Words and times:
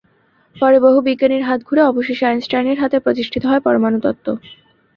পরে 0.55 0.77
বহু 0.79 0.99
বিজ্ঞানীর 1.01 1.43
হাত 1.43 1.59
ঘুরে 1.63 1.81
অবশেষে 1.83 2.23
আইনস্টাইনের 2.25 2.81
হাতে 2.81 2.97
প্রতিষ্ঠিত 2.99 3.43
হয় 3.45 3.61
পরমাণু 3.61 3.97
তত্ত্ব। 3.99 4.27